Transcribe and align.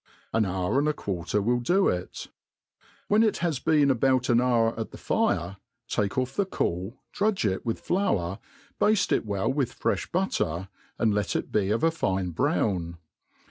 An 0.33 0.45
hour 0.47 0.79
and 0.79 0.87
a 0.87 0.93
quarter. 0.93 1.43
will 1.43 1.59
do 1.59 1.87
it. 1.87 2.25
When 3.07 3.21
it 3.21 3.37
has 3.37 3.59
been 3.59 3.91
about 3.91 4.29
an 4.29 4.41
hour 4.41 4.73
at 4.79 4.89
the 4.89 4.97
fire, 4.97 5.57
take 5.87 6.17
off 6.17 6.35
the 6.35 6.43
caul, 6.47 6.97
drudge 7.11 7.45
it 7.45 7.67
with 7.67 7.79
flour, 7.79 8.39
bafte 8.79 9.11
it 9.11 9.27
well 9.27 9.53
with 9.53 9.77
frefb 9.79 10.11
butter, 10.11 10.69
and 10.97 11.13
let 11.13 11.35
it 11.35 11.51
be 11.51 11.69
of 11.69 11.83
a 11.83 11.91
fine 11.91 12.31
brown. 12.31 12.97